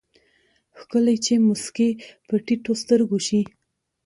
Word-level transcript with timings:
ښکلے 0.79 1.15
چې 1.25 1.33
مسکې 1.47 1.89
په 2.27 2.35
ټيټو 2.45 2.73
سترګو 2.81 3.17
شي 3.27 3.39